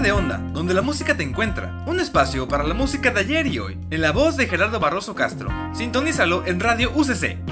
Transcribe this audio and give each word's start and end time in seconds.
De 0.00 0.10
Onda, 0.10 0.38
donde 0.52 0.72
la 0.72 0.80
música 0.80 1.16
te 1.16 1.22
encuentra. 1.22 1.84
Un 1.86 2.00
espacio 2.00 2.48
para 2.48 2.64
la 2.64 2.72
música 2.72 3.10
de 3.10 3.20
ayer 3.20 3.46
y 3.46 3.58
hoy. 3.58 3.78
En 3.90 4.00
la 4.00 4.10
voz 4.10 4.36
de 4.38 4.48
Gerardo 4.48 4.80
Barroso 4.80 5.14
Castro. 5.14 5.50
Sintonízalo 5.74 6.46
en 6.46 6.60
Radio 6.60 6.90
UCC. 6.94 7.51